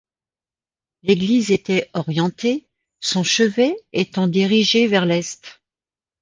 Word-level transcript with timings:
L'église 1.03 1.51
était 1.51 1.87
orientée, 1.93 2.67
son 3.01 3.21
chevet 3.23 3.75
étant 3.93 4.27
dirigé 4.27 4.87
vers 4.87 5.05
l'Est. 5.05 5.61